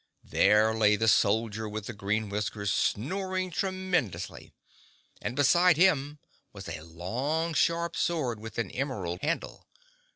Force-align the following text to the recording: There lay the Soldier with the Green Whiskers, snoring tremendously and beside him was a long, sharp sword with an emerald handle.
There 0.23 0.73
lay 0.73 0.95
the 0.95 1.07
Soldier 1.07 1.69
with 1.69 1.85
the 1.85 1.93
Green 1.93 2.27
Whiskers, 2.29 2.73
snoring 2.73 3.51
tremendously 3.51 4.51
and 5.21 5.35
beside 5.35 5.77
him 5.77 6.17
was 6.53 6.67
a 6.67 6.81
long, 6.81 7.53
sharp 7.53 7.95
sword 7.95 8.39
with 8.39 8.57
an 8.57 8.71
emerald 8.71 9.19
handle. 9.21 9.67